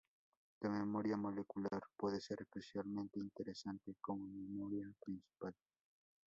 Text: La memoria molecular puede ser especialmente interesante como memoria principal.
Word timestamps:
La 0.61 0.69
memoria 0.71 1.15
molecular 1.15 1.79
puede 1.95 2.19
ser 2.19 2.41
especialmente 2.41 3.19
interesante 3.19 3.93
como 4.01 4.25
memoria 4.27 4.91
principal. 4.99 5.53